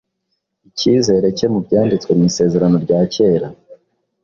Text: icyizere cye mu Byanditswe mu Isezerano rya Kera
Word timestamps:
icyizere 0.69 1.27
cye 1.37 1.45
mu 1.53 1.59
Byanditswe 1.65 2.11
mu 2.17 2.23
Isezerano 2.29 2.77
rya 2.85 2.99
Kera 3.13 3.47